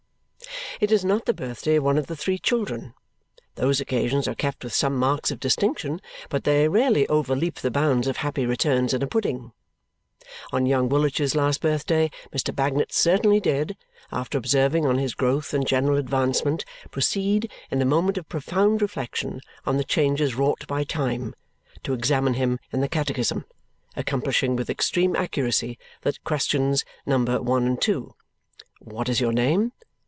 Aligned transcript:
It 0.79 0.91
is 0.91 1.05
not 1.05 1.25
the 1.27 1.33
birthday 1.35 1.75
of 1.75 1.83
one 1.83 1.99
of 1.99 2.07
the 2.07 2.15
three 2.15 2.39
children. 2.39 2.95
Those 3.53 3.79
occasions 3.79 4.27
are 4.27 4.33
kept 4.33 4.63
with 4.63 4.73
some 4.73 4.95
marks 4.97 5.29
of 5.29 5.39
distinction, 5.39 6.01
but 6.27 6.43
they 6.43 6.67
rarely 6.67 7.05
overleap 7.07 7.59
the 7.59 7.69
bounds 7.69 8.07
of 8.07 8.17
happy 8.17 8.47
returns 8.47 8.91
and 8.91 9.03
a 9.03 9.07
pudding. 9.07 9.51
On 10.51 10.65
young 10.65 10.89
Woolwich's 10.89 11.35
last 11.35 11.61
birthday, 11.61 12.09
Mr. 12.33 12.55
Bagnet 12.55 12.91
certainly 12.91 13.39
did, 13.39 13.77
after 14.11 14.39
observing 14.39 14.87
on 14.87 14.97
his 14.97 15.13
growth 15.13 15.53
and 15.53 15.67
general 15.67 15.99
advancement, 15.99 16.65
proceed, 16.89 17.51
in 17.69 17.79
a 17.79 17.85
moment 17.85 18.17
of 18.17 18.27
profound 18.27 18.81
reflection 18.81 19.39
on 19.67 19.77
the 19.77 19.83
changes 19.83 20.33
wrought 20.33 20.65
by 20.67 20.83
time, 20.83 21.35
to 21.83 21.93
examine 21.93 22.33
him 22.33 22.57
in 22.73 22.81
the 22.81 22.89
catechism, 22.89 23.45
accomplishing 23.95 24.55
with 24.55 24.67
extreme 24.71 25.15
accuracy 25.15 25.77
the 26.01 26.15
questions 26.23 26.83
number 27.05 27.39
one 27.39 27.67
and 27.67 27.79
two, 27.83 28.15
"What 28.79 29.09
is 29.09 29.21
your 29.21 29.31
name?" 29.33 29.73